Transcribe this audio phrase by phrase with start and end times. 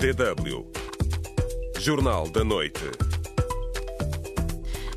[0.00, 0.66] DW.
[1.78, 2.80] Jornal da Noite.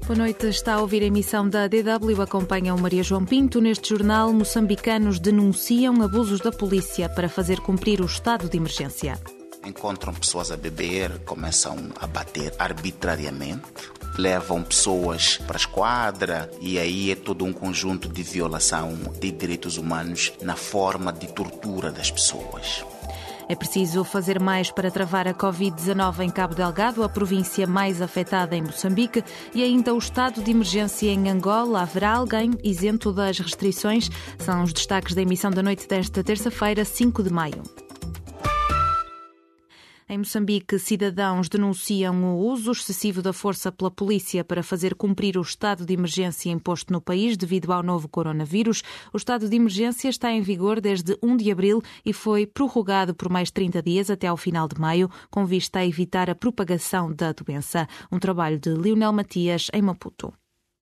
[0.08, 2.22] Boa noite, está a ouvir a emissão da DW.
[2.22, 3.60] Acompanha o Maria João Pinto.
[3.60, 9.20] Neste jornal, moçambicanos denunciam abusos da polícia para fazer cumprir o estado de emergência.
[9.66, 17.12] Encontram pessoas a beber, começam a bater arbitrariamente, levam pessoas para a esquadra e aí
[17.12, 22.86] é todo um conjunto de violação de direitos humanos na forma de tortura das pessoas.
[23.48, 28.56] É preciso fazer mais para travar a Covid-19 em Cabo Delgado, a província mais afetada
[28.56, 31.82] em Moçambique, e ainda o estado de emergência em Angola.
[31.82, 34.10] Haverá alguém isento das restrições?
[34.40, 37.83] São os destaques da emissão da noite desta terça-feira, 5 de maio.
[40.10, 45.42] Em Moçambique, cidadãos denunciam o uso excessivo da força pela polícia para fazer cumprir o
[45.42, 48.84] estado de emergência imposto no país devido ao novo coronavírus.
[49.14, 53.30] O estado de emergência está em vigor desde 1 de abril e foi prorrogado por
[53.30, 57.32] mais 30 dias até ao final de maio, com vista a evitar a propagação da
[57.32, 57.88] doença.
[58.12, 60.34] Um trabalho de Lionel Matias, em Maputo.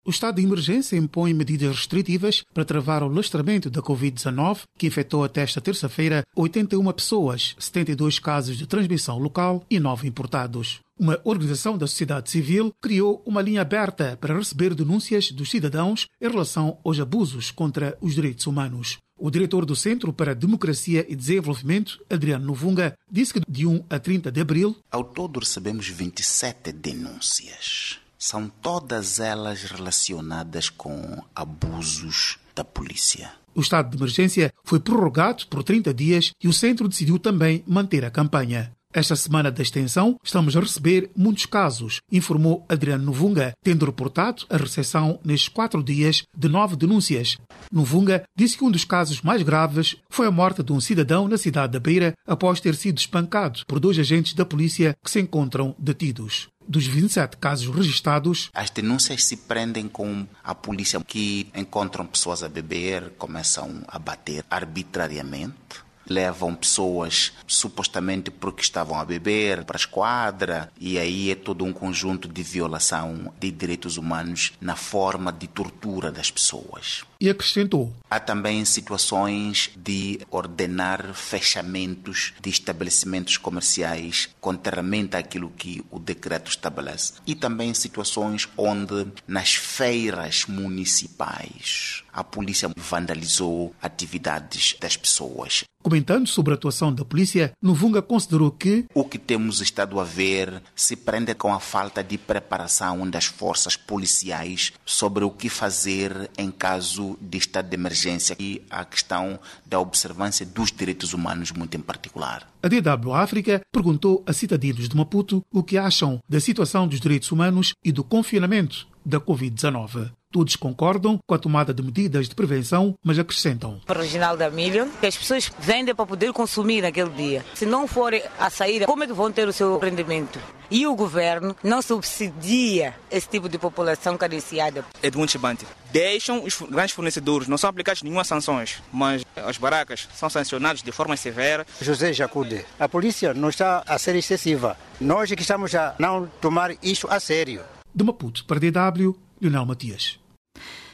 [0.03, 5.23] O estado de emergência impõe medidas restritivas para travar o lastramento da Covid-19, que infectou
[5.23, 10.79] até esta terça-feira 81 pessoas, 72 casos de transmissão local e 9 importados.
[10.99, 16.27] Uma organização da sociedade civil criou uma linha aberta para receber denúncias dos cidadãos em
[16.27, 18.97] relação aos abusos contra os direitos humanos.
[19.19, 23.99] O diretor do Centro para Democracia e Desenvolvimento, Adriano Novunga, disse que de 1 a
[23.99, 32.63] 30 de abril, ao todo recebemos 27 denúncias são todas elas relacionadas com abusos da
[32.63, 33.31] polícia.
[33.55, 38.05] O estado de emergência foi prorrogado por 30 dias e o centro decidiu também manter
[38.05, 38.72] a campanha.
[38.94, 44.58] Esta semana da extensão estamos a receber muitos casos, informou Adriano Novunga, tendo reportado a
[44.58, 47.38] recepção nestes quatro dias de nove denúncias.
[47.72, 51.39] Novunga disse que um dos casos mais graves foi a morte de um cidadão na
[51.39, 55.73] cidade da Beira após ter sido espancado por dois agentes da polícia que se encontram
[55.80, 56.50] detidos.
[56.72, 62.47] Dos 27 casos registrados, as denúncias se prendem com a polícia que encontram pessoas a
[62.47, 70.72] beber, começam a bater arbitrariamente levam pessoas supostamente porque estavam a beber para a esquadra
[70.79, 76.11] e aí é todo um conjunto de violação de direitos humanos na forma de tortura
[76.11, 77.03] das pessoas.
[77.19, 86.00] E acrescentou: Há também situações de ordenar fechamentos de estabelecimentos comerciais contrariamente àquilo que o
[86.00, 87.13] decreto estabelece.
[87.27, 95.63] E também situações onde nas feiras municipais a polícia vandalizou atividades das pessoas.
[95.81, 100.62] Comentando sobre a atuação da polícia, Novunga considerou que o que temos estado a ver
[100.75, 106.52] se prende com a falta de preparação das forças policiais sobre o que fazer em
[106.52, 111.81] caso de estado de emergência e a questão da observância dos direitos humanos muito em
[111.81, 112.48] particular.
[112.62, 117.31] A DW África perguntou a cidadãos de Maputo o que acham da situação dos direitos
[117.31, 120.12] humanos e do confinamento da Covid-19.
[120.31, 123.81] Todos concordam com a tomada de medidas de prevenção, mas acrescentam.
[123.86, 127.46] Para o Reginaldo Milho, que as pessoas vendem para poder consumir naquele dia.
[127.53, 130.40] Se não forem a saída, como é que vão ter o seu rendimento?
[130.69, 134.86] E o governo não subsidia esse tipo de população carenciada.
[135.03, 135.68] É de muito chibante.
[135.92, 140.94] Deixam os grandes fornecedores, não são aplicadas nenhuma sanções, mas as barracas são sancionadas de
[140.94, 141.68] forma severa.
[141.81, 144.78] José Jacude, a polícia não está a ser excessiva.
[145.02, 147.62] Nós é que estamos a não tomar isso a sério.
[147.94, 150.20] De Maputo para DW, Lionel Matias.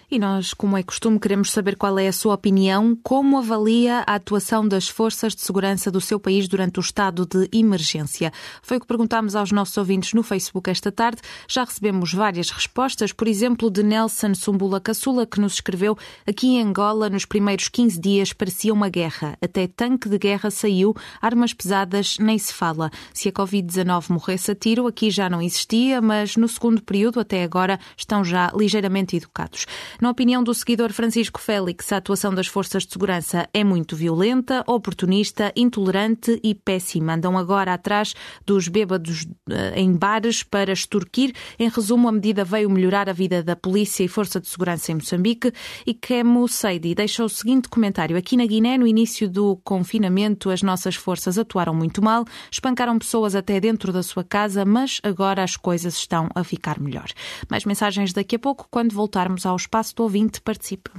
[0.09, 4.15] E nós, como é costume, queremos saber qual é a sua opinião, como avalia a
[4.15, 8.31] atuação das forças de segurança do seu país durante o estado de emergência.
[8.61, 11.21] Foi o que perguntámos aos nossos ouvintes no Facebook esta tarde.
[11.45, 16.61] Já recebemos várias respostas, por exemplo, de Nelson Sumbula Caçula, que nos escreveu aqui em
[16.61, 19.37] Angola, nos primeiros 15 dias parecia uma guerra.
[19.41, 22.89] Até tanque de guerra saiu, armas pesadas nem se fala.
[23.13, 27.43] Se a Covid-19 morresse a tiro, aqui já não existia, mas no segundo período, até
[27.43, 29.65] agora, estão já ligeiramente educados.
[29.99, 34.63] Na opinião do seguidor Francisco Félix, a atuação das forças de segurança é muito violenta,
[34.67, 37.15] oportunista, intolerante e péssima.
[37.15, 38.13] Andam agora atrás
[38.45, 41.33] dos bêbados eh, em bares para extorquir.
[41.57, 44.95] Em resumo, a medida veio melhorar a vida da polícia e força de segurança em
[44.95, 45.51] Moçambique.
[45.83, 48.15] E Kemo Seidi deixa o seguinte comentário.
[48.15, 53.33] Aqui na Guiné, no início do confinamento, as nossas forças atuaram muito mal, espancaram pessoas
[53.33, 57.07] até dentro da sua casa, mas agora as coisas estão a ficar melhor.
[57.49, 60.91] Mais mensagens daqui a pouco, quando voltarmos ao espaço espaço do ouvinte participe.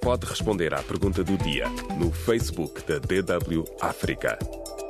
[0.00, 1.68] Pode responder à pergunta do dia
[1.98, 4.38] no Facebook da DW África.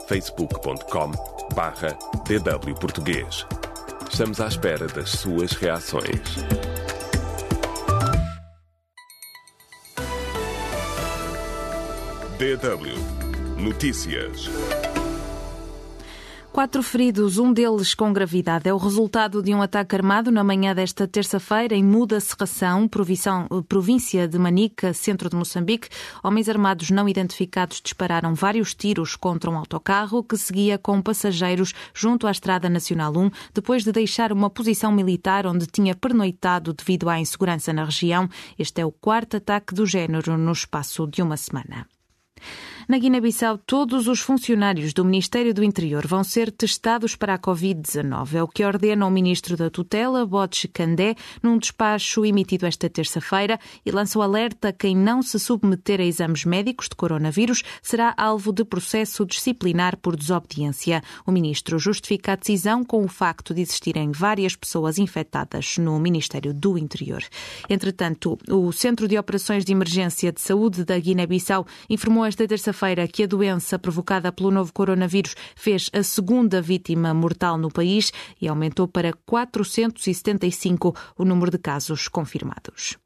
[0.09, 1.11] facebook.com
[1.55, 1.97] barra
[2.27, 3.47] DW Português.
[4.11, 6.21] Estamos à espera das suas reações.
[12.39, 14.86] DW Notícias.
[16.57, 18.67] Quatro feridos, um deles com gravidade.
[18.67, 22.89] É o resultado de um ataque armado na manhã desta terça-feira em Muda Serração,
[23.69, 25.91] província de Manica, centro de Moçambique.
[26.25, 32.27] Homens armados não identificados dispararam vários tiros contra um autocarro que seguia com passageiros junto
[32.27, 37.21] à Estrada Nacional 1, depois de deixar uma posição militar onde tinha pernoitado devido à
[37.21, 38.31] insegurança na região.
[38.59, 41.87] Este é o quarto ataque do género no espaço de uma semana.
[42.89, 48.35] Na Guiné-Bissau, todos os funcionários do Ministério do Interior vão ser testados para a Covid-19.
[48.35, 53.59] É o que ordena o ministro da tutela, Botch Candé, num despacho emitido esta terça-feira
[53.85, 58.53] e lança o alerta: quem não se submeter a exames médicos de coronavírus será alvo
[58.53, 61.03] de processo disciplinar por desobediência.
[61.27, 66.55] O ministro justifica a decisão com o facto de existirem várias pessoas infectadas no Ministério
[66.55, 67.25] do Interior.
[67.69, 73.09] Entretanto, o Centro de Operações de Emergência de Saúde da Guiné-Bissau informou esta terça feira
[73.09, 78.47] que a doença provocada pelo novo coronavírus fez a segunda vítima mortal no país e
[78.47, 82.99] aumentou para 475 o número de casos confirmados.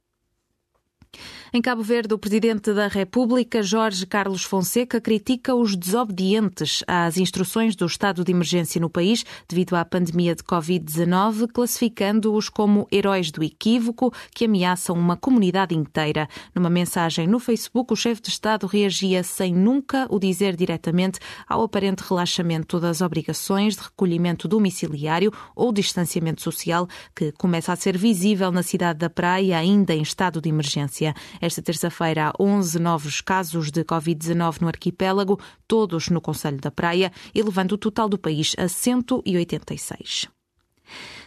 [1.53, 7.75] Em Cabo Verde, o presidente da República, Jorge Carlos Fonseca, critica os desobedientes às instruções
[7.75, 13.43] do estado de emergência no país devido à pandemia de Covid-19, classificando-os como heróis do
[13.43, 16.29] equívoco que ameaçam uma comunidade inteira.
[16.55, 21.19] Numa mensagem no Facebook, o chefe de Estado reagia sem nunca o dizer diretamente
[21.49, 27.99] ao aparente relaxamento das obrigações de recolhimento domiciliário ou distanciamento social que começa a ser
[27.99, 31.13] visível na cidade da Praia, ainda em estado de emergência.
[31.41, 37.11] Esta terça-feira há 11 novos casos de Covid-19 no arquipélago, todos no Conselho da Praia,
[37.35, 40.29] elevando o total do país a 186.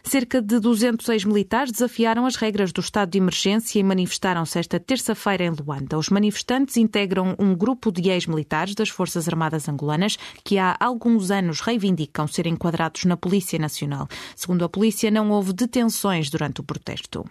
[0.03, 5.45] Cerca de 200 ex-militares desafiaram as regras do estado de emergência e manifestaram-se esta terça-feira
[5.45, 5.97] em Luanda.
[5.97, 11.61] Os manifestantes integram um grupo de ex-militares das Forças Armadas Angolanas que há alguns anos
[11.61, 14.07] reivindicam ser enquadrados na Polícia Nacional.
[14.35, 17.25] Segundo a polícia, não houve detenções durante o protesto.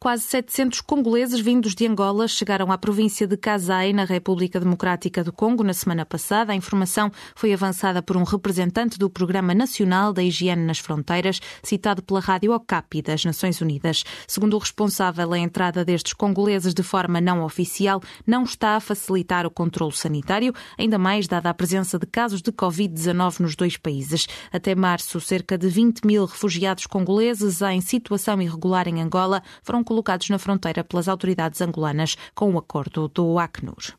[0.00, 5.32] Quase 700 congoleses vindos de Angola chegaram à província de Kasai, na República Democrática do
[5.32, 6.52] Congo, na semana passada.
[6.52, 12.00] A informação foi avançada por um representante do Programa Nacional da Higiene nas Fronteiras, citado
[12.00, 14.04] pela Rádio Okapi das Nações Unidas.
[14.28, 19.46] Segundo o responsável, a entrada destes congoleses de forma não oficial não está a facilitar
[19.46, 24.28] o controle sanitário, ainda mais dada a presença de casos de Covid-19 nos dois países.
[24.52, 30.28] Até março, cerca de 20 mil refugiados congoleses em situação irregular em Angola foram colocados
[30.28, 33.96] na fronteira pelas autoridades angolanas com o acordo do Acnur.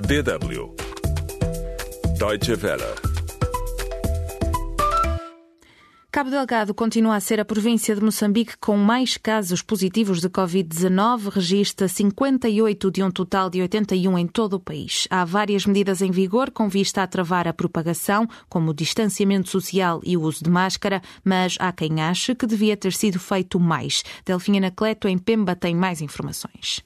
[0.00, 0.76] DW
[2.16, 3.07] Deutsche Welle
[6.18, 11.30] Cabo Delgado continua a ser a província de Moçambique com mais casos positivos de Covid-19,
[11.30, 15.06] registra 58 de um total de 81 em todo o país.
[15.10, 20.00] Há várias medidas em vigor com vista a travar a propagação, como o distanciamento social
[20.04, 24.02] e o uso de máscara, mas há quem ache que devia ter sido feito mais.
[24.26, 26.82] Delfina Anacleto, em Pemba, tem mais informações.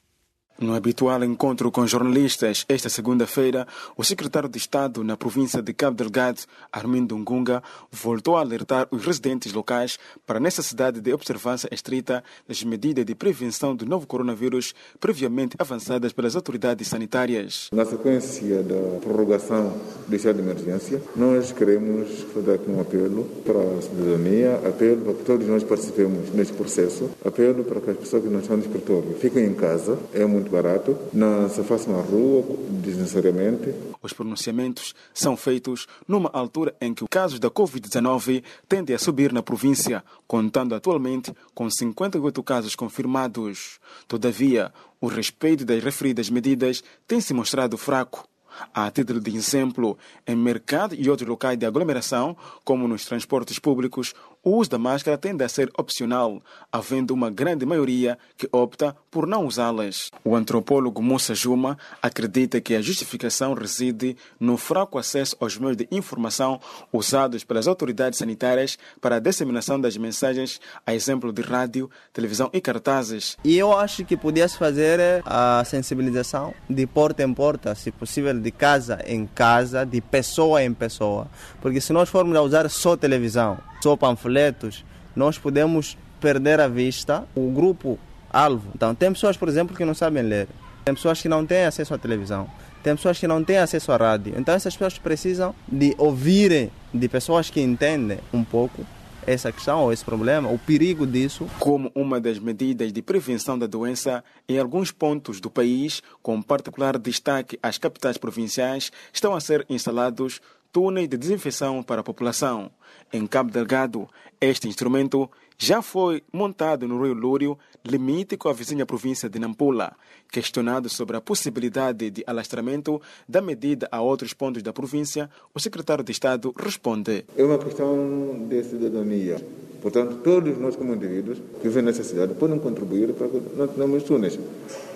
[0.63, 3.67] No habitual encontro com jornalistas esta segunda-feira,
[3.97, 7.61] o secretário de Estado na província de Cabo Delgado, Armindo Ngunga,
[7.91, 13.13] voltou a alertar os residentes locais para a necessidade de observância estrita das medidas de
[13.13, 17.69] prevenção do novo coronavírus previamente avançadas pelas autoridades sanitárias.
[17.73, 23.59] Na sequência da prorrogação do estado de emergência, nós queremos fazer aqui um apelo para
[23.59, 28.23] a cidadania, apelo para que todos nós participemos neste processo, apelo para que as pessoas
[28.23, 29.99] que não estão no escritório fiquem em casa.
[30.15, 33.75] É muito barato, não se faça na rua desnecessariamente.
[34.03, 39.33] Os pronunciamentos são feitos numa altura em que os casos da Covid-19 tendem a subir
[39.33, 43.81] na província, contando atualmente com 58 casos confirmados.
[44.07, 48.29] Todavia, o respeito das referidas medidas tem se mostrado fraco.
[48.75, 54.15] A título de exemplo, em mercado e outros locais de aglomeração, como nos transportes públicos,
[54.45, 59.27] o uso da máscara tende a ser opcional, havendo uma grande maioria que opta por
[59.27, 60.11] não usá-las.
[60.25, 65.87] O antropólogo Moussa Juma acredita que a justificação reside no fraco acesso aos meios de
[65.93, 66.61] informação
[66.93, 72.61] usados pelas autoridades sanitárias para a disseminação das mensagens, a exemplo de rádio, televisão e
[72.61, 73.37] cartazes.
[73.45, 78.51] E eu acho que podia-se fazer a sensibilização de porta em porta, se possível de
[78.51, 81.29] casa em casa, de pessoa em pessoa.
[81.61, 84.85] Porque se nós formos a usar só televisão, só panfletos,
[85.15, 87.99] nós podemos perder a vista o grupo
[88.31, 88.71] alvo.
[88.75, 90.47] Então, tem pessoas, por exemplo, que não sabem ler.
[90.85, 92.49] Tem pessoas que não têm acesso à televisão.
[92.83, 94.35] Tem pessoas que não têm acesso à rádio.
[94.37, 98.87] Então, essas pessoas precisam de ouvirem de pessoas que entendem um pouco
[99.27, 101.49] essa questão ou esse problema, o perigo disso.
[101.59, 106.99] Como uma das medidas de prevenção da doença, em alguns pontos do país, com particular
[106.99, 110.41] destaque às capitais provinciais, estão a ser instalados
[110.73, 112.71] túneis de desinfecção para a população.
[113.13, 114.09] Em Cabo Delgado,
[114.41, 119.93] este instrumento já foi montado no Rio Lúrio, limite com a vizinha província de Nampula.
[120.33, 126.03] Questionado sobre a possibilidade de alastramento da medida a outros pontos da província, o secretário
[126.03, 129.37] de Estado responde: É uma questão de cidadania.
[129.83, 134.05] Portanto, todos nós, como indivíduos que vivem nessa cidade, podem contribuir para que nós tenhamos
[134.05, 134.39] túneis.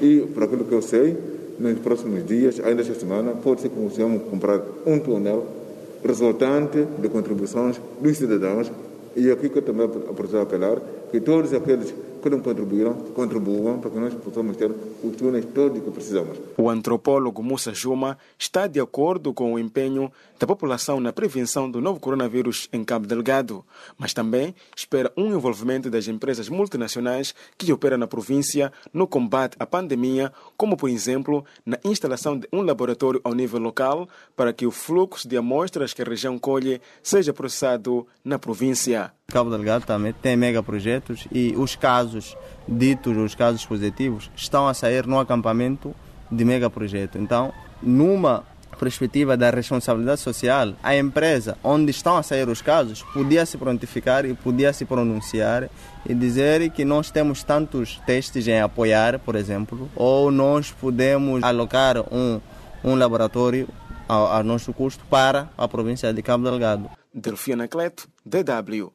[0.00, 1.16] E, por aquilo que eu sei,
[1.58, 5.65] nos próximos dias, ainda esta semana, pode ser que consigamos comprar um túnel
[6.04, 8.70] resultante de contribuições dos cidadãos.
[9.14, 10.78] E aqui que eu também preciso apelar
[11.10, 11.94] que todos aqueles
[12.26, 16.36] que não contribuíram, contribuam para que nós possamos ter os túneis todos que precisamos.
[16.58, 21.80] O antropólogo Musa Juma está de acordo com o empenho da população na prevenção do
[21.80, 23.64] novo coronavírus em Cabo Delgado,
[23.96, 29.64] mas também espera um envolvimento das empresas multinacionais que operam na província no combate à
[29.64, 34.72] pandemia, como por exemplo na instalação de um laboratório ao nível local para que o
[34.72, 39.12] fluxo de amostras que a região colhe seja processado na província.
[39.28, 45.04] Cabo Delgado também tem megaprojetos e os casos ditos, os casos positivos, estão a sair
[45.04, 45.92] no acampamento
[46.30, 47.18] de megaprojeto.
[47.18, 47.52] Então,
[47.82, 48.44] numa
[48.78, 54.24] perspectiva da responsabilidade social, a empresa onde estão a sair os casos podia se prontificar
[54.24, 55.68] e podia se pronunciar
[56.08, 61.96] e dizer que nós temos tantos testes em apoiar, por exemplo, ou nós podemos alocar
[62.14, 62.40] um,
[62.84, 63.68] um laboratório
[64.08, 66.88] ao nosso custo para a província de Cabo Delgado.
[67.12, 68.92] Delfina Cleto, DW.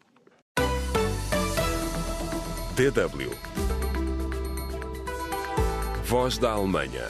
[2.76, 3.30] DW.
[6.06, 7.04] Voz da Alemanha.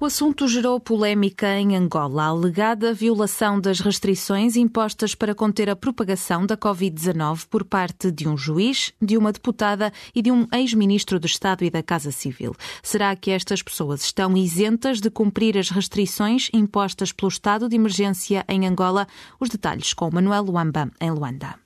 [0.00, 5.76] O assunto gerou polémica em Angola, a alegada violação das restrições impostas para conter a
[5.76, 11.20] propagação da Covid-19 por parte de um juiz, de uma deputada e de um ex-ministro
[11.20, 12.56] do Estado e da Casa Civil.
[12.82, 18.42] Será que estas pessoas estão isentas de cumprir as restrições impostas pelo estado de emergência
[18.48, 19.06] em Angola?
[19.38, 21.62] Os detalhes com Manuel Luamba, em Luanda.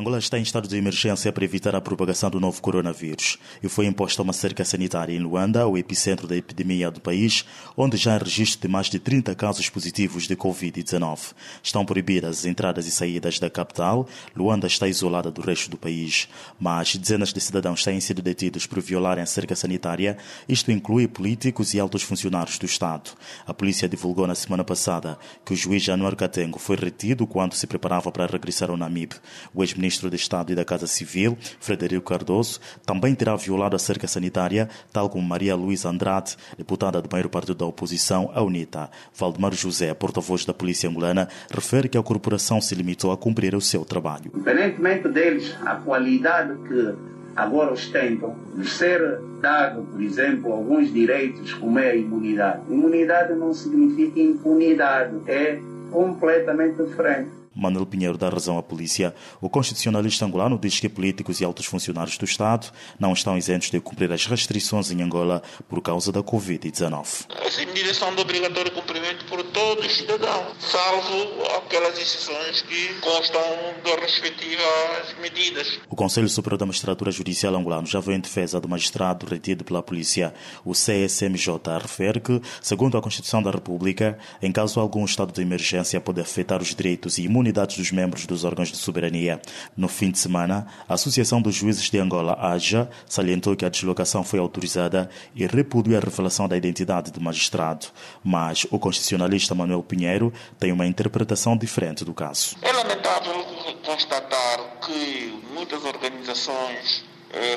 [0.00, 3.84] Angola está em estado de emergência para evitar a propagação do novo coronavírus e foi
[3.84, 7.44] imposta uma cerca sanitária em Luanda, o epicentro da epidemia do país,
[7.76, 11.34] onde já há registro de mais de 30 casos positivos de Covid-19.
[11.60, 14.06] Estão proibidas as entradas e saídas da capital.
[14.36, 16.28] Luanda está isolada do resto do país,
[16.60, 20.16] mas dezenas de cidadãos têm sido detidos por violarem a cerca sanitária.
[20.48, 23.10] Isto inclui políticos e altos funcionários do Estado.
[23.44, 27.66] A polícia divulgou na semana passada que o juiz Januário Catengo foi retido quando se
[27.66, 29.14] preparava para regressar ao Namib.
[29.52, 33.78] O ex ministro de Estado e da Casa Civil, Frederico Cardoso, também terá violado a
[33.78, 38.90] cerca sanitária, tal como Maria Luísa Andrade, deputada do maior partido da oposição, a UNITA.
[39.14, 43.62] Valdemar José, porta-voz da polícia angolana, refere que a corporação se limitou a cumprir o
[43.62, 44.30] seu trabalho.
[44.34, 46.94] Independentemente deles, a qualidade que
[47.34, 49.00] agora ostentam de ser
[49.40, 52.60] dado, por exemplo, alguns direitos, como é a imunidade.
[52.68, 55.58] Imunidade não significa impunidade, é
[55.90, 57.37] completamente diferente.
[57.58, 59.12] Manuel Pinheiro dá razão à polícia.
[59.40, 62.68] O constitucionalista angolano diz que políticos e altos funcionários do Estado
[63.00, 67.26] não estão isentos de cumprir as restrições em Angola por causa da Covid-19.
[67.44, 73.42] As medidas são de obrigatório cumprimento por todos os cidadãos, salvo aquelas exceções que constam
[73.84, 75.80] das respectivas medidas.
[75.90, 79.82] O Conselho Superior da Magistratura Judicial angolano já veio em defesa do magistrado retido pela
[79.82, 80.32] polícia.
[80.64, 86.00] O CSMJ refere que, segundo a Constituição da República, em caso algum estado de emergência
[86.00, 89.40] pode afetar os direitos e imunidades imunidades dos membros dos órgãos de soberania.
[89.76, 94.22] No fim de semana, a Associação dos Juízes de Angola, AJA, salientou que a deslocação
[94.22, 97.86] foi autorizada e repudiou a revelação da identidade do magistrado.
[98.22, 102.56] Mas o constitucionalista Manuel Pinheiro tem uma interpretação diferente do caso.
[102.62, 103.44] É lamentável
[103.84, 107.04] constatar que muitas organizações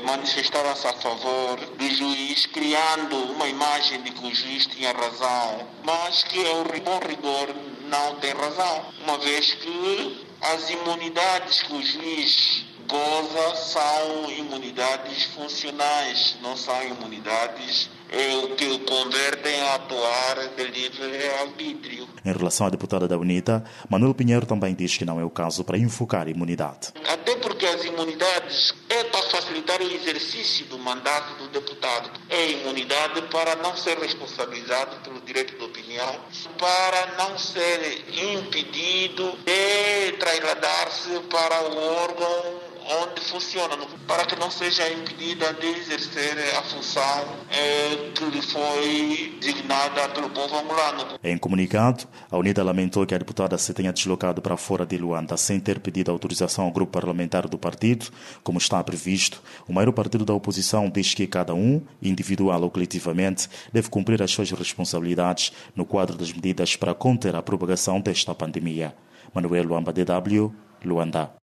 [0.06, 6.24] manifestavam-se a favor do juiz, criando uma imagem de que o juiz tinha razão, mas
[6.24, 7.56] que, ao bom rigor,
[7.92, 16.38] não tem razão, uma vez que as imunidades que o juiz goza são imunidades funcionais,
[16.42, 22.08] não são imunidades eh, que o convertem a atuar de livre arbítrio.
[22.26, 25.64] Em relação à deputada da UNITA, Manuel Pinheiro também diz que não é o caso
[25.64, 26.94] para invocar imunidade.
[27.08, 32.10] Até porque as imunidades é para facilitar o exercício do mandato do deputado.
[32.30, 35.60] É imunidade para não ser responsabilizado pelo direito de
[35.92, 36.16] opinião,
[36.58, 42.61] para não ser impedido de trasladar-se para o órgão
[42.92, 49.38] onde funciona, para que não seja impedida de exercer a função eh, que lhe foi
[49.40, 51.20] designada pelo povo angolano.
[51.24, 55.38] Em comunicado, a UNITA lamentou que a deputada se tenha deslocado para fora de Luanda
[55.38, 58.08] sem ter pedido autorização ao grupo parlamentar do partido,
[58.44, 59.42] como está previsto.
[59.68, 64.32] O maior partido da oposição diz que cada um, individual ou coletivamente, deve cumprir as
[64.32, 68.94] suas responsabilidades no quadro das medidas para conter a propagação desta pandemia.
[69.34, 71.41] Manuel Luamba, DW, Luanda.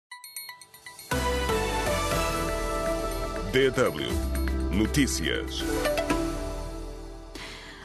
[3.55, 4.11] DW
[4.73, 5.63] Notícias.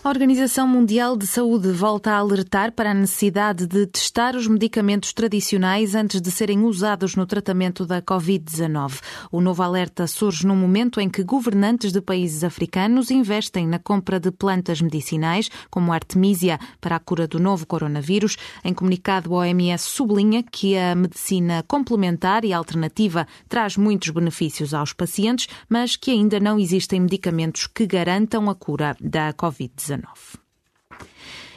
[0.02, 5.12] A Organização Mundial de Saúde volta a alertar para a necessidade de testar os medicamentos
[5.12, 9.02] tradicionais antes de serem usados no tratamento da Covid-19.
[9.30, 14.22] O novo alerta surge num momento em que governantes de países africanos investem na compra
[14.22, 18.38] de plantas medicinais, como a Artemisia, para a cura do novo coronavírus.
[18.64, 24.94] Em comunicado, a OMS sublinha que a medicina complementar e alternativa traz muitos benefícios aos
[24.94, 29.89] pacientes, mas que ainda não existem medicamentos que garantam a cura da Covid-19.
[29.90, 30.38] Enough.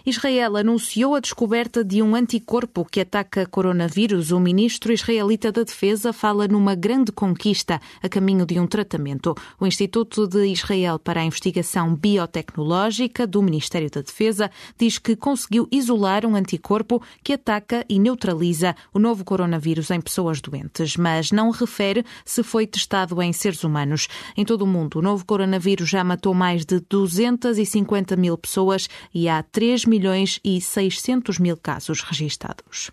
[0.05, 4.33] Israel anunciou a descoberta de um anticorpo que ataca coronavírus.
[4.33, 9.35] O ministro israelita da Defesa fala numa grande conquista a caminho de um tratamento.
[9.61, 15.69] O Instituto de Israel para a Investigação Biotecnológica do Ministério da Defesa diz que conseguiu
[15.71, 21.51] isolar um anticorpo que ataca e neutraliza o novo coronavírus em pessoas doentes, mas não
[21.51, 24.09] refere se foi testado em seres humanos.
[24.37, 29.29] Em todo o mundo, o novo coronavírus já matou mais de 250 mil pessoas e
[29.29, 32.91] há 3 milhões e 600 mil casos registados.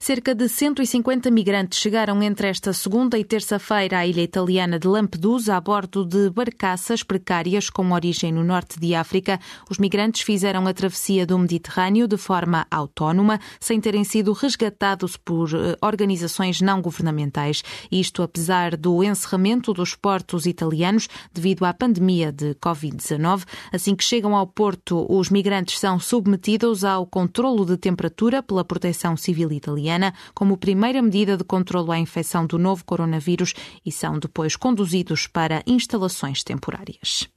[0.00, 5.56] Cerca de 150 migrantes chegaram entre esta segunda e terça-feira à ilha italiana de Lampedusa
[5.56, 9.40] a bordo de barcaças precárias com origem no norte de África.
[9.68, 15.50] Os migrantes fizeram a travessia do Mediterrâneo de forma autónoma, sem terem sido resgatados por
[15.52, 17.64] eh, organizações não governamentais.
[17.90, 23.44] Isto apesar do encerramento dos portos italianos devido à pandemia de Covid-19.
[23.72, 29.16] Assim que chegam ao porto, os migrantes são submetidos ao controlo de temperatura pela Proteção
[29.16, 29.87] Civil Italiana
[30.34, 33.54] como primeira medida de controlo à infecção do novo coronavírus
[33.84, 37.28] e são depois conduzidos para instalações temporárias.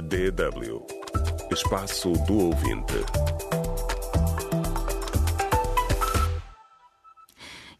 [0.00, 1.04] DW
[1.54, 3.53] Espaço do Ouvinte.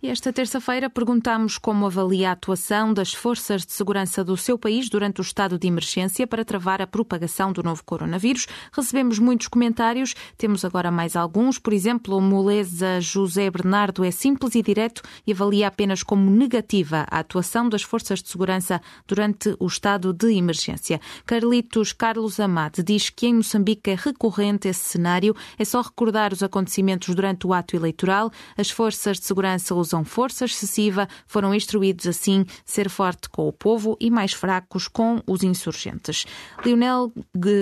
[0.08, 5.20] Esta terça-feira perguntamos como avalia a atuação das forças de segurança do seu país durante
[5.20, 8.46] o estado de emergência para travar a propagação do novo coronavírus.
[8.70, 11.58] Recebemos muitos comentários, temos agora mais alguns.
[11.58, 17.06] Por exemplo, o moleza José Bernardo é simples e direto e avalia apenas como negativa
[17.10, 21.00] a atuação das forças de segurança durante o estado de emergência.
[21.24, 25.34] Carlitos Carlos Amade diz que em Moçambique é recorrente esse cenário.
[25.58, 28.30] É só recordar os acontecimentos durante o ato eleitoral.
[28.56, 33.52] As forças de segurança usam usam força excessiva, foram instruídos assim ser forte com o
[33.52, 36.26] povo e mais fracos com os insurgentes.
[36.64, 37.12] Leonel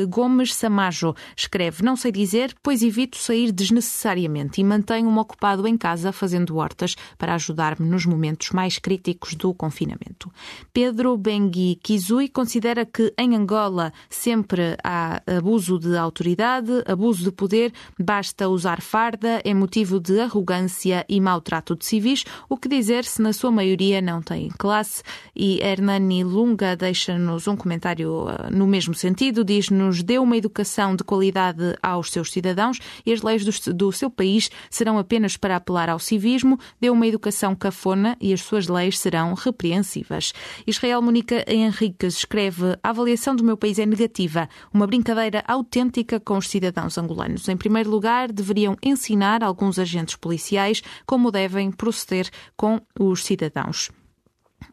[0.09, 6.13] Gomes Samajo escreve: Não sei dizer, pois evito sair desnecessariamente e mantenho-me ocupado em casa
[6.13, 10.33] fazendo hortas para ajudar-me nos momentos mais críticos do confinamento.
[10.73, 17.73] Pedro Bengui Kizui considera que em Angola sempre há abuso de autoridade, abuso de poder,
[17.99, 23.21] basta usar farda, é motivo de arrogância e maltrato de civis o que dizer se
[23.21, 25.03] na sua maioria não têm classe.
[25.35, 31.05] E Hernani Lunga deixa-nos um comentário uh, no mesmo sentido, diz-nos dê uma educação de
[31.05, 35.89] qualidade aos seus cidadãos e as leis do, do seu país serão apenas para apelar
[35.89, 40.33] ao civismo, dê uma educação cafona e as suas leis serão repreensivas.
[40.67, 46.37] Israel Mónica Henriques escreve a avaliação do meu país é negativa, uma brincadeira autêntica com
[46.37, 47.49] os cidadãos angolanos.
[47.49, 52.12] Em primeiro lugar, deveriam ensinar alguns agentes policiais como devem proceder
[52.57, 53.91] com os cidadãos.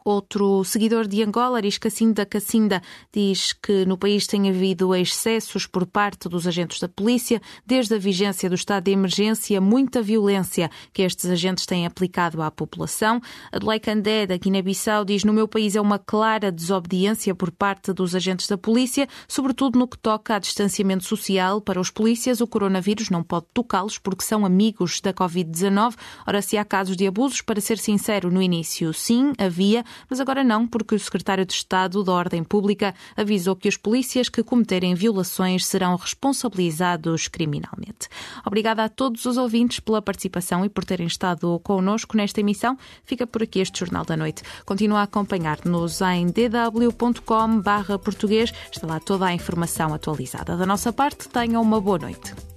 [0.04, 5.86] Outro seguidor de Angola, Aris Cacinda Cacinda, diz que no país tem havido excessos por
[5.86, 11.02] parte dos agentes da polícia, desde a vigência do estado de emergência, muita violência que
[11.02, 13.20] estes agentes têm aplicado à população.
[13.52, 18.14] Adelaide Candé, da Guiné-Bissau, diz no meu país é uma clara desobediência por parte dos
[18.14, 21.60] agentes da polícia, sobretudo no que toca a distanciamento social.
[21.60, 25.94] Para os polícias, o coronavírus não pode tocá-los porque são amigos da Covid-19.
[26.26, 30.44] Ora, se há casos de abusos, para ser sincero, no início sim, havia, mas agora
[30.44, 34.94] não, porque o secretário de Estado da Ordem Pública avisou que os polícias que cometerem
[34.94, 38.08] violações serão responsabilizados criminalmente.
[38.44, 42.76] Obrigada a todos os ouvintes pela participação e por terem estado connosco nesta emissão.
[43.04, 44.42] Fica por aqui este Jornal da Noite.
[44.64, 48.52] Continua a acompanhar-nos em dw.com/português.
[48.72, 50.56] Está lá toda a informação atualizada.
[50.56, 52.49] Da nossa parte, tenham uma boa noite.